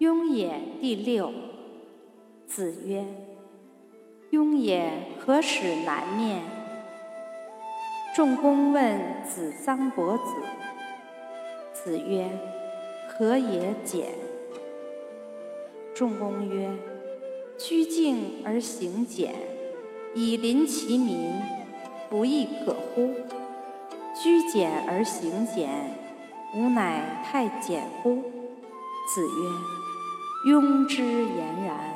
[0.00, 1.30] 雍也第六。
[2.46, 3.04] 子曰
[4.32, 6.40] ：“雍也何使南面？”
[8.16, 10.24] 仲公问子桑伯子。
[11.74, 12.30] 子曰
[13.12, 14.14] ：“何也简？”
[15.94, 16.70] 仲公曰
[17.58, 19.34] ：“居静而行俭，
[20.14, 21.30] 以临其民，
[22.08, 23.10] 不亦可乎？
[24.14, 25.68] 居简而行俭，
[26.54, 28.22] 吾乃太简乎？”
[29.14, 29.50] 子曰
[30.44, 31.89] ：“庸之俨然。”